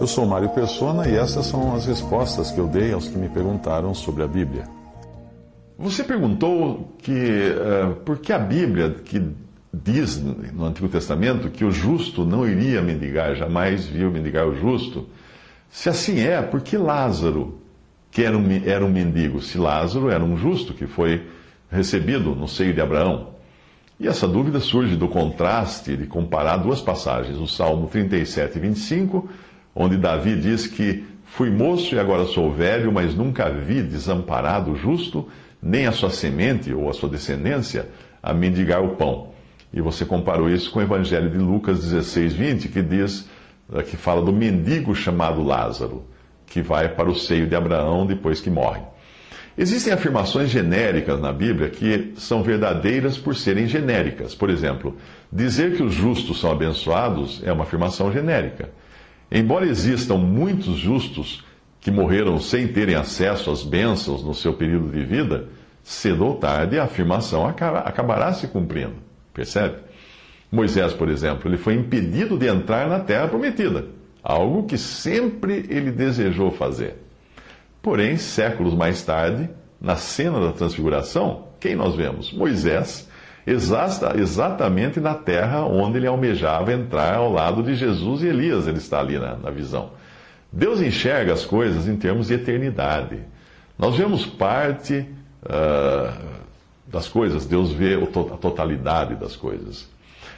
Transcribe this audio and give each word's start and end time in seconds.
Eu 0.00 0.06
sou 0.06 0.24
Mário 0.24 0.48
Persona 0.48 1.06
e 1.06 1.14
essas 1.14 1.44
são 1.44 1.74
as 1.74 1.84
respostas 1.84 2.50
que 2.50 2.58
eu 2.58 2.66
dei 2.66 2.90
aos 2.90 3.06
que 3.06 3.18
me 3.18 3.28
perguntaram 3.28 3.92
sobre 3.92 4.22
a 4.22 4.26
Bíblia. 4.26 4.64
Você 5.78 6.02
perguntou 6.02 6.94
que 6.96 7.12
uh, 7.12 7.94
por 7.96 8.16
que 8.16 8.32
a 8.32 8.38
Bíblia 8.38 8.88
que 9.04 9.22
diz 9.70 10.18
no 10.18 10.64
Antigo 10.64 10.88
Testamento 10.88 11.50
que 11.50 11.66
o 11.66 11.70
justo 11.70 12.24
não 12.24 12.48
iria 12.48 12.80
mendigar, 12.80 13.36
jamais 13.36 13.84
viu 13.84 14.10
mendigar 14.10 14.48
o 14.48 14.56
justo. 14.56 15.06
Se 15.68 15.90
assim 15.90 16.18
é, 16.20 16.40
por 16.40 16.62
que 16.62 16.78
Lázaro, 16.78 17.60
que 18.10 18.24
era 18.24 18.38
um, 18.38 18.46
era 18.64 18.82
um 18.82 18.90
mendigo, 18.90 19.42
se 19.42 19.58
Lázaro 19.58 20.08
era 20.08 20.24
um 20.24 20.34
justo 20.34 20.72
que 20.72 20.86
foi 20.86 21.26
recebido 21.70 22.34
no 22.34 22.48
seio 22.48 22.72
de 22.72 22.80
Abraão? 22.80 23.34
E 23.98 24.08
essa 24.08 24.26
dúvida 24.26 24.60
surge 24.60 24.96
do 24.96 25.08
contraste 25.08 25.94
de 25.94 26.06
comparar 26.06 26.56
duas 26.56 26.80
passagens, 26.80 27.36
o 27.36 27.46
Salmo 27.46 27.86
37 27.86 28.56
e 28.56 28.60
25, 28.62 29.28
onde 29.74 29.96
Davi 29.96 30.36
diz 30.36 30.66
que 30.66 31.04
fui 31.24 31.50
moço 31.50 31.94
e 31.94 31.98
agora 31.98 32.24
sou 32.24 32.52
velho, 32.52 32.92
mas 32.92 33.14
nunca 33.14 33.48
vi 33.50 33.82
desamparado 33.82 34.72
o 34.72 34.76
justo, 34.76 35.28
nem 35.62 35.86
a 35.86 35.92
sua 35.92 36.10
semente 36.10 36.72
ou 36.72 36.88
a 36.88 36.92
sua 36.92 37.08
descendência 37.08 37.88
a 38.22 38.32
mendigar 38.32 38.82
o 38.82 38.96
pão. 38.96 39.30
E 39.72 39.80
você 39.80 40.04
comparou 40.04 40.50
isso 40.50 40.70
com 40.70 40.80
o 40.80 40.82
Evangelho 40.82 41.30
de 41.30 41.38
Lucas 41.38 41.80
16, 41.80 42.34
20, 42.34 42.68
que 42.68 42.82
diz, 42.82 43.28
eh, 43.72 43.82
que 43.82 43.96
fala 43.96 44.20
do 44.20 44.32
mendigo 44.32 44.94
chamado 44.94 45.42
Lázaro, 45.42 46.04
que 46.46 46.60
vai 46.60 46.88
para 46.88 47.08
o 47.08 47.14
seio 47.14 47.46
de 47.46 47.54
Abraão 47.54 48.04
depois 48.04 48.40
que 48.40 48.50
morre. 48.50 48.82
Existem 49.56 49.92
afirmações 49.92 50.48
genéricas 50.48 51.20
na 51.20 51.32
Bíblia 51.32 51.68
que 51.68 52.14
são 52.16 52.42
verdadeiras 52.42 53.18
por 53.18 53.36
serem 53.36 53.66
genéricas. 53.66 54.34
Por 54.34 54.48
exemplo, 54.48 54.96
dizer 55.30 55.76
que 55.76 55.82
os 55.82 55.94
justos 55.94 56.40
são 56.40 56.50
abençoados 56.50 57.42
é 57.44 57.52
uma 57.52 57.64
afirmação 57.64 58.12
genérica. 58.12 58.70
Embora 59.30 59.66
existam 59.66 60.16
muitos 60.16 60.76
justos 60.76 61.44
que 61.80 61.90
morreram 61.90 62.38
sem 62.38 62.68
terem 62.68 62.94
acesso 62.94 63.50
às 63.50 63.62
bênçãos 63.62 64.24
no 64.24 64.34
seu 64.34 64.52
período 64.52 64.90
de 64.90 65.04
vida, 65.04 65.48
cedo 65.82 66.26
ou 66.26 66.34
tarde 66.36 66.78
a 66.78 66.84
afirmação 66.84 67.46
acabará 67.46 68.32
se 68.32 68.48
cumprindo. 68.48 68.96
Percebe? 69.32 69.76
Moisés, 70.50 70.92
por 70.92 71.08
exemplo, 71.08 71.48
ele 71.48 71.56
foi 71.56 71.74
impedido 71.74 72.36
de 72.36 72.48
entrar 72.48 72.88
na 72.88 73.00
terra 73.00 73.28
prometida, 73.28 73.86
algo 74.22 74.64
que 74.64 74.76
sempre 74.76 75.66
ele 75.70 75.92
desejou 75.92 76.50
fazer. 76.50 76.96
Porém, 77.80 78.16
séculos 78.16 78.74
mais 78.74 79.02
tarde, 79.02 79.48
na 79.80 79.96
cena 79.96 80.40
da 80.40 80.52
transfiguração, 80.52 81.46
quem 81.58 81.74
nós 81.74 81.94
vemos? 81.94 82.32
Moisés, 82.32 83.08
exatamente 83.52 85.00
na 85.00 85.14
terra 85.14 85.64
onde 85.64 85.98
ele 85.98 86.06
almejava 86.06 86.72
entrar 86.72 87.16
ao 87.16 87.32
lado 87.32 87.62
de 87.62 87.74
Jesus 87.74 88.22
e 88.22 88.26
Elias, 88.26 88.66
ele 88.66 88.78
está 88.78 89.00
ali 89.00 89.18
na, 89.18 89.36
na 89.36 89.50
visão. 89.50 89.90
Deus 90.52 90.80
enxerga 90.80 91.32
as 91.32 91.44
coisas 91.44 91.86
em 91.86 91.96
termos 91.96 92.28
de 92.28 92.34
eternidade. 92.34 93.18
Nós 93.78 93.96
vemos 93.96 94.26
parte 94.26 95.06
uh, 95.44 96.12
das 96.86 97.08
coisas, 97.08 97.46
Deus 97.46 97.70
vê 97.72 97.94
a 97.94 98.36
totalidade 98.36 99.14
das 99.14 99.36
coisas. 99.36 99.88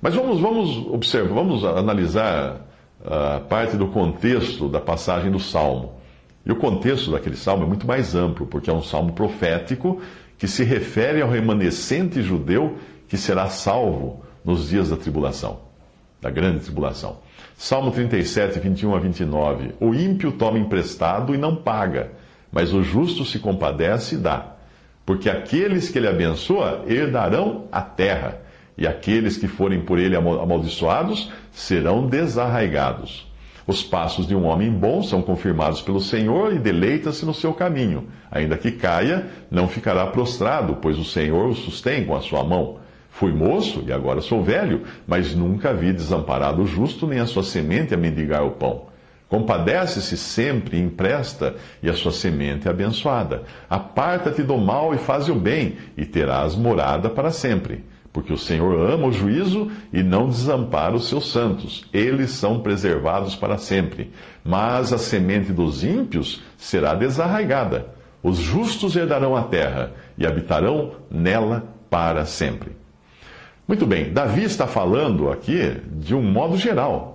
Mas 0.00 0.14
vamos, 0.14 0.40
vamos 0.40 0.76
observar, 0.92 1.34
vamos 1.34 1.64
analisar 1.64 2.60
a 3.04 3.40
parte 3.40 3.76
do 3.76 3.88
contexto 3.88 4.68
da 4.68 4.80
passagem 4.80 5.30
do 5.30 5.40
Salmo. 5.40 5.94
E 6.44 6.52
o 6.52 6.56
contexto 6.56 7.10
daquele 7.10 7.36
salmo 7.36 7.64
é 7.64 7.66
muito 7.66 7.86
mais 7.86 8.14
amplo, 8.14 8.46
porque 8.46 8.68
é 8.68 8.72
um 8.72 8.82
salmo 8.82 9.12
profético 9.12 10.00
que 10.36 10.46
se 10.46 10.62
refere 10.62 11.22
ao 11.22 11.30
remanescente 11.30 12.22
judeu 12.22 12.76
que 13.08 13.16
será 13.16 13.48
salvo 13.48 14.24
nos 14.44 14.68
dias 14.68 14.90
da 14.90 14.96
tribulação, 14.96 15.60
da 16.20 16.30
grande 16.30 16.60
tribulação. 16.60 17.18
Salmo 17.56 17.90
37, 17.90 18.58
21 18.58 18.94
a 18.94 18.98
29. 18.98 19.74
O 19.80 19.94
ímpio 19.94 20.32
toma 20.32 20.58
emprestado 20.58 21.34
e 21.34 21.38
não 21.38 21.56
paga, 21.56 22.10
mas 22.50 22.72
o 22.72 22.82
justo 22.82 23.24
se 23.24 23.38
compadece 23.38 24.16
e 24.16 24.18
dá. 24.18 24.54
Porque 25.06 25.28
aqueles 25.30 25.88
que 25.88 25.98
ele 25.98 26.08
abençoa 26.08 26.84
herdarão 26.86 27.66
a 27.70 27.80
terra, 27.82 28.40
e 28.76 28.86
aqueles 28.86 29.36
que 29.36 29.46
forem 29.46 29.82
por 29.82 29.98
ele 29.98 30.16
amaldiçoados 30.16 31.30
serão 31.52 32.06
desarraigados. 32.06 33.32
Os 33.66 33.82
passos 33.82 34.26
de 34.26 34.34
um 34.34 34.44
homem 34.44 34.70
bom 34.70 35.02
são 35.02 35.22
confirmados 35.22 35.80
pelo 35.80 36.00
Senhor 36.00 36.52
e 36.52 36.58
deleita-se 36.58 37.24
no 37.24 37.32
seu 37.32 37.54
caminho. 37.54 38.08
Ainda 38.30 38.58
que 38.58 38.72
caia, 38.72 39.26
não 39.50 39.68
ficará 39.68 40.06
prostrado, 40.08 40.76
pois 40.82 40.98
o 40.98 41.04
Senhor 41.04 41.48
o 41.48 41.54
sustém 41.54 42.04
com 42.04 42.14
a 42.14 42.20
sua 42.20 42.44
mão. 42.44 42.78
Fui 43.14 43.32
moço 43.32 43.84
e 43.86 43.92
agora 43.92 44.20
sou 44.20 44.42
velho, 44.42 44.82
mas 45.06 45.36
nunca 45.36 45.72
vi 45.72 45.92
desamparado 45.92 46.62
o 46.62 46.66
justo 46.66 47.06
nem 47.06 47.20
a 47.20 47.26
sua 47.26 47.44
semente 47.44 47.94
a 47.94 47.96
mendigar 47.96 48.44
o 48.44 48.50
pão. 48.50 48.86
Compadece-se 49.28 50.16
sempre, 50.16 50.80
empresta, 50.80 51.54
e 51.80 51.88
a 51.88 51.94
sua 51.94 52.10
semente 52.10 52.66
é 52.66 52.72
abençoada. 52.72 53.44
Aparta-te 53.70 54.42
do 54.42 54.58
mal 54.58 54.92
e 54.92 54.98
faz 54.98 55.28
o 55.28 55.36
bem, 55.36 55.76
e 55.96 56.04
terás 56.04 56.56
morada 56.56 57.08
para 57.08 57.30
sempre. 57.30 57.84
Porque 58.12 58.32
o 58.32 58.38
Senhor 58.38 58.90
ama 58.90 59.06
o 59.06 59.12
juízo 59.12 59.70
e 59.92 60.02
não 60.02 60.28
desampara 60.28 60.96
os 60.96 61.08
seus 61.08 61.30
santos. 61.30 61.84
Eles 61.92 62.32
são 62.32 62.62
preservados 62.62 63.36
para 63.36 63.58
sempre. 63.58 64.10
Mas 64.44 64.92
a 64.92 64.98
semente 64.98 65.52
dos 65.52 65.84
ímpios 65.84 66.42
será 66.58 66.94
desarraigada. 66.94 67.86
Os 68.20 68.38
justos 68.38 68.96
herdarão 68.96 69.36
a 69.36 69.44
terra 69.44 69.92
e 70.18 70.26
habitarão 70.26 70.96
nela 71.08 71.64
para 71.88 72.24
sempre. 72.24 72.83
Muito 73.66 73.86
bem, 73.86 74.12
Davi 74.12 74.44
está 74.44 74.66
falando 74.66 75.30
aqui 75.30 75.80
de 75.90 76.14
um 76.14 76.22
modo 76.22 76.56
geral 76.56 77.14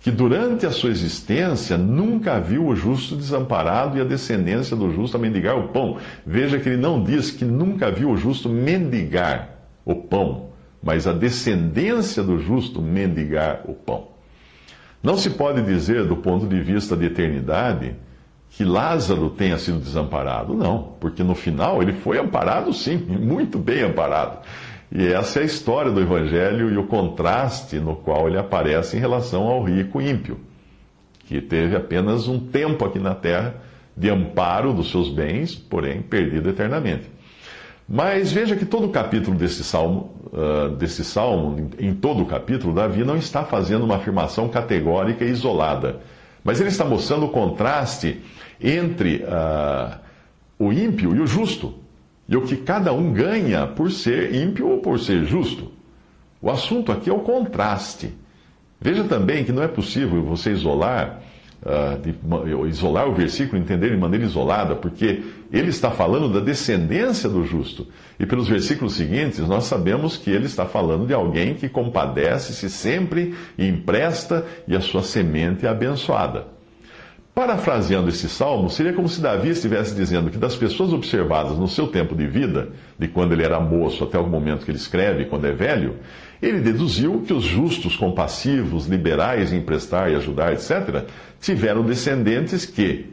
que 0.00 0.10
durante 0.10 0.64
a 0.64 0.70
sua 0.70 0.90
existência 0.90 1.76
nunca 1.76 2.38
viu 2.38 2.66
o 2.66 2.76
justo 2.76 3.16
desamparado 3.16 3.98
e 3.98 4.00
a 4.00 4.04
descendência 4.04 4.76
do 4.76 4.92
justo 4.92 5.18
mendigar 5.18 5.58
o 5.58 5.68
pão. 5.68 5.96
Veja 6.24 6.58
que 6.58 6.68
ele 6.68 6.80
não 6.80 7.02
diz 7.02 7.32
que 7.32 7.44
nunca 7.44 7.90
viu 7.90 8.10
o 8.10 8.16
justo 8.16 8.48
mendigar 8.48 9.50
o 9.84 9.96
pão, 9.96 10.50
mas 10.80 11.06
a 11.06 11.12
descendência 11.12 12.22
do 12.22 12.38
justo 12.38 12.80
mendigar 12.80 13.62
o 13.64 13.74
pão. 13.74 14.08
Não 15.02 15.16
se 15.16 15.30
pode 15.30 15.62
dizer, 15.62 16.04
do 16.04 16.16
ponto 16.16 16.46
de 16.46 16.60
vista 16.60 16.96
de 16.96 17.06
eternidade, 17.06 17.96
que 18.50 18.64
Lázaro 18.64 19.30
tenha 19.30 19.58
sido 19.58 19.78
desamparado. 19.78 20.54
Não, 20.54 20.94
porque 21.00 21.22
no 21.22 21.34
final 21.34 21.82
ele 21.82 21.92
foi 21.92 22.18
amparado, 22.18 22.72
sim, 22.72 22.96
muito 23.06 23.58
bem 23.58 23.82
amparado. 23.82 24.38
E 24.90 25.06
essa 25.06 25.40
é 25.40 25.42
a 25.42 25.46
história 25.46 25.92
do 25.92 26.00
Evangelho 26.00 26.70
e 26.70 26.78
o 26.78 26.86
contraste 26.86 27.78
no 27.78 27.94
qual 27.94 28.26
ele 28.26 28.38
aparece 28.38 28.96
em 28.96 29.00
relação 29.00 29.42
ao 29.42 29.62
rico 29.62 30.00
ímpio, 30.00 30.40
que 31.26 31.42
teve 31.42 31.76
apenas 31.76 32.26
um 32.26 32.38
tempo 32.38 32.84
aqui 32.84 32.98
na 32.98 33.14
terra 33.14 33.56
de 33.94 34.08
amparo 34.08 34.72
dos 34.72 34.90
seus 34.90 35.10
bens, 35.10 35.54
porém 35.54 36.00
perdido 36.00 36.48
eternamente. 36.48 37.04
Mas 37.86 38.32
veja 38.32 38.56
que 38.56 38.64
todo 38.64 38.86
o 38.86 38.90
capítulo 38.90 39.36
desse 39.36 39.62
salmo, 39.64 40.14
uh, 40.26 40.70
desse 40.76 41.04
salmo, 41.04 41.70
em 41.78 41.94
todo 41.94 42.22
o 42.22 42.26
capítulo, 42.26 42.74
Davi 42.74 43.04
não 43.04 43.16
está 43.16 43.44
fazendo 43.44 43.84
uma 43.84 43.96
afirmação 43.96 44.48
categórica 44.48 45.24
e 45.24 45.30
isolada, 45.30 46.00
mas 46.44 46.60
ele 46.60 46.68
está 46.68 46.84
mostrando 46.84 47.26
o 47.26 47.30
contraste 47.30 48.20
entre 48.60 49.24
uh, 49.24 49.98
o 50.58 50.72
ímpio 50.72 51.14
e 51.14 51.20
o 51.20 51.26
justo 51.26 51.74
e 52.28 52.36
o 52.36 52.42
que 52.42 52.56
cada 52.56 52.92
um 52.92 53.12
ganha 53.12 53.66
por 53.66 53.90
ser 53.90 54.34
ímpio 54.34 54.68
ou 54.68 54.78
por 54.78 55.00
ser 55.00 55.24
justo. 55.24 55.72
O 56.42 56.50
assunto 56.50 56.92
aqui 56.92 57.08
é 57.08 57.12
o 57.12 57.20
contraste. 57.20 58.14
Veja 58.80 59.02
também 59.04 59.44
que 59.44 59.50
não 59.50 59.62
é 59.62 59.66
possível 59.66 60.22
você 60.22 60.52
isolar, 60.52 61.20
uh, 61.62 62.66
isolar 62.66 63.08
o 63.08 63.14
versículo, 63.14 63.60
entender 63.60 63.90
de 63.90 63.96
maneira 63.96 64.24
isolada, 64.24 64.76
porque 64.76 65.22
ele 65.50 65.70
está 65.70 65.90
falando 65.90 66.32
da 66.32 66.38
descendência 66.38 67.28
do 67.28 67.44
justo. 67.44 67.88
E 68.20 68.26
pelos 68.26 68.46
versículos 68.46 68.94
seguintes, 68.94 69.40
nós 69.40 69.64
sabemos 69.64 70.16
que 70.16 70.30
ele 70.30 70.46
está 70.46 70.66
falando 70.66 71.06
de 71.06 71.14
alguém 71.14 71.54
que 71.54 71.68
compadece-se 71.68 72.68
sempre 72.70 73.34
e 73.56 73.66
empresta, 73.66 74.46
e 74.68 74.76
a 74.76 74.80
sua 74.80 75.02
semente 75.02 75.66
é 75.66 75.68
abençoada. 75.68 76.57
Parafraseando 77.38 78.08
esse 78.08 78.28
salmo, 78.28 78.68
seria 78.68 78.92
como 78.92 79.08
se 79.08 79.20
Davi 79.20 79.50
estivesse 79.50 79.94
dizendo 79.94 80.28
que 80.28 80.36
das 80.36 80.56
pessoas 80.56 80.92
observadas 80.92 81.56
no 81.56 81.68
seu 81.68 81.86
tempo 81.86 82.16
de 82.16 82.26
vida, 82.26 82.70
de 82.98 83.06
quando 83.06 83.30
ele 83.30 83.44
era 83.44 83.60
moço 83.60 84.02
até 84.02 84.18
o 84.18 84.26
momento 84.26 84.64
que 84.64 84.72
ele 84.72 84.78
escreve, 84.78 85.26
quando 85.26 85.44
é 85.44 85.52
velho, 85.52 85.98
ele 86.42 86.58
deduziu 86.58 87.22
que 87.24 87.32
os 87.32 87.44
justos, 87.44 87.94
compassivos, 87.94 88.86
liberais 88.88 89.52
em 89.52 89.58
emprestar 89.58 90.10
e 90.10 90.16
ajudar, 90.16 90.52
etc., 90.52 91.04
tiveram 91.40 91.84
descendentes 91.84 92.66
que, 92.66 93.06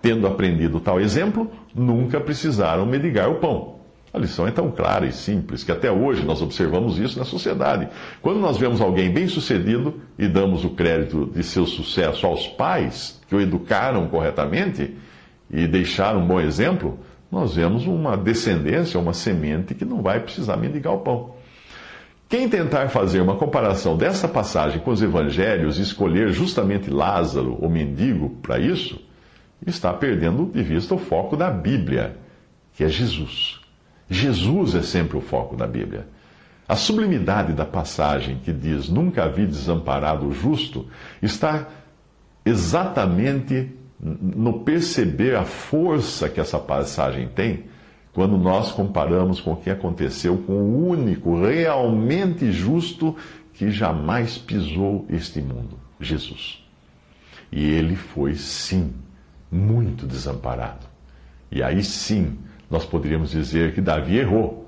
tendo 0.00 0.28
aprendido 0.28 0.78
tal 0.78 1.00
exemplo, 1.00 1.50
nunca 1.74 2.20
precisaram 2.20 2.86
medigar 2.86 3.28
o 3.30 3.40
pão. 3.40 3.71
A 4.12 4.18
lição 4.18 4.46
é 4.46 4.50
tão 4.50 4.70
clara 4.70 5.06
e 5.06 5.12
simples 5.12 5.64
que 5.64 5.72
até 5.72 5.90
hoje 5.90 6.22
nós 6.24 6.42
observamos 6.42 6.98
isso 6.98 7.18
na 7.18 7.24
sociedade. 7.24 7.88
Quando 8.20 8.40
nós 8.40 8.58
vemos 8.58 8.80
alguém 8.80 9.10
bem-sucedido 9.10 10.02
e 10.18 10.28
damos 10.28 10.64
o 10.64 10.70
crédito 10.70 11.30
de 11.34 11.42
seu 11.42 11.64
sucesso 11.64 12.26
aos 12.26 12.46
pais 12.46 13.18
que 13.26 13.34
o 13.34 13.40
educaram 13.40 14.06
corretamente 14.08 14.94
e 15.50 15.66
deixaram 15.66 16.20
um 16.20 16.26
bom 16.26 16.38
exemplo, 16.38 16.98
nós 17.30 17.54
vemos 17.54 17.86
uma 17.86 18.14
descendência, 18.14 19.00
uma 19.00 19.14
semente 19.14 19.74
que 19.74 19.84
não 19.86 20.02
vai 20.02 20.20
precisar 20.20 20.58
mendigar 20.58 20.92
o 20.92 20.98
pão. 20.98 21.34
Quem 22.28 22.50
tentar 22.50 22.88
fazer 22.88 23.20
uma 23.20 23.36
comparação 23.36 23.96
dessa 23.96 24.28
passagem 24.28 24.80
com 24.80 24.90
os 24.90 25.00
evangelhos 25.00 25.78
e 25.78 25.82
escolher 25.82 26.30
justamente 26.32 26.90
Lázaro, 26.90 27.54
o 27.54 27.68
mendigo, 27.68 28.28
para 28.42 28.58
isso, 28.58 29.00
está 29.66 29.92
perdendo 29.92 30.50
de 30.52 30.62
vista 30.62 30.94
o 30.94 30.98
foco 30.98 31.34
da 31.34 31.50
Bíblia, 31.50 32.16
que 32.74 32.84
é 32.84 32.88
Jesus. 32.88 33.61
Jesus 34.12 34.74
é 34.74 34.82
sempre 34.82 35.16
o 35.16 35.20
foco 35.20 35.56
da 35.56 35.66
Bíblia. 35.66 36.06
A 36.68 36.76
sublimidade 36.76 37.52
da 37.52 37.64
passagem 37.64 38.38
que 38.38 38.52
diz 38.52 38.88
nunca 38.88 39.28
vi 39.28 39.46
desamparado 39.46 40.26
o 40.26 40.32
justo 40.32 40.86
está 41.20 41.66
exatamente 42.44 43.70
no 44.00 44.60
perceber 44.60 45.36
a 45.36 45.44
força 45.44 46.28
que 46.28 46.40
essa 46.40 46.58
passagem 46.58 47.28
tem 47.28 47.64
quando 48.12 48.36
nós 48.36 48.72
comparamos 48.72 49.40
com 49.40 49.52
o 49.52 49.56
que 49.56 49.70
aconteceu 49.70 50.36
com 50.38 50.52
o 50.52 50.88
único 50.88 51.40
realmente 51.40 52.52
justo 52.52 53.16
que 53.54 53.70
jamais 53.70 54.36
pisou 54.36 55.06
este 55.08 55.40
mundo, 55.40 55.78
Jesus. 56.00 56.62
E 57.50 57.64
ele 57.64 57.96
foi, 57.96 58.34
sim, 58.34 58.92
muito 59.50 60.06
desamparado. 60.06 60.86
E 61.50 61.62
aí 61.62 61.84
sim, 61.84 62.38
nós 62.72 62.86
poderíamos 62.86 63.30
dizer 63.30 63.74
que 63.74 63.82
Davi 63.82 64.16
errou. 64.16 64.66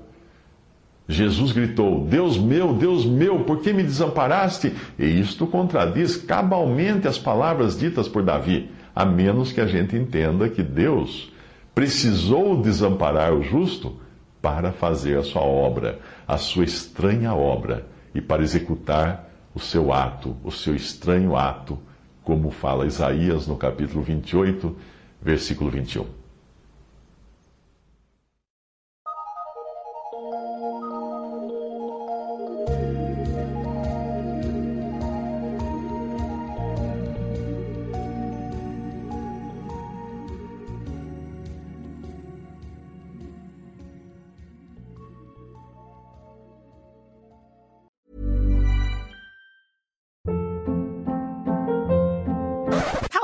Jesus 1.09 1.51
gritou: 1.51 2.05
Deus 2.05 2.37
meu, 2.37 2.71
Deus 2.71 3.03
meu, 3.03 3.43
por 3.43 3.61
que 3.61 3.73
me 3.73 3.81
desamparaste? 3.81 4.73
E 4.97 5.05
isto 5.05 5.47
contradiz 5.47 6.15
cabalmente 6.15 7.07
as 7.07 7.17
palavras 7.17 7.77
ditas 7.77 8.07
por 8.07 8.21
Davi, 8.21 8.69
a 8.95 9.03
menos 9.03 9.51
que 9.51 9.59
a 9.59 9.65
gente 9.65 9.95
entenda 9.95 10.47
que 10.47 10.61
Deus 10.61 11.33
precisou 11.73 12.61
desamparar 12.61 13.33
o 13.33 13.41
justo 13.41 13.97
para 14.39 14.71
fazer 14.71 15.17
a 15.17 15.23
sua 15.23 15.41
obra, 15.41 15.99
a 16.27 16.37
sua 16.37 16.63
estranha 16.63 17.33
obra, 17.33 17.87
e 18.13 18.21
para 18.21 18.43
executar 18.43 19.29
o 19.53 19.59
seu 19.59 19.91
ato, 19.91 20.37
o 20.43 20.51
seu 20.51 20.75
estranho 20.75 21.35
ato, 21.35 21.79
como 22.23 22.51
fala 22.51 22.85
Isaías 22.85 23.47
no 23.47 23.55
capítulo 23.55 24.03
28, 24.03 24.75
versículo 25.21 25.71
21. 25.71 26.24